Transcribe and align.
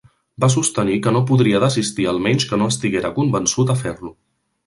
Va 0.43 0.47
sostenir 0.53 0.95
que 1.07 1.11
no 1.17 1.21
podria 1.31 1.59
desistir 1.65 2.07
almenys 2.13 2.47
que 2.53 2.59
no 2.61 2.71
estiguera 2.75 3.13
convençut 3.19 3.75
a 3.75 3.79
fer-lo. 3.83 4.13